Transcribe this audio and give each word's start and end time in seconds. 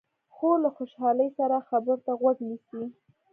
خور 0.35 0.57
له 0.63 0.69
خوشحالۍ 0.77 1.29
سره 1.37 1.65
خبرو 1.69 2.01
ته 2.05 2.11
غوږ 2.19 2.37
نیسي. 2.47 2.81